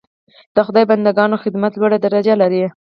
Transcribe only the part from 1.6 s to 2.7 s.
لوړه درجه لري.